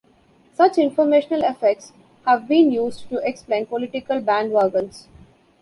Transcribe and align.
Such 0.55 0.79
informational 0.79 1.43
effects 1.43 1.93
have 2.25 2.47
been 2.47 2.71
used 2.71 3.07
to 3.09 3.17
explain 3.19 3.67
political 3.67 4.19
bandwagons. 4.19 5.05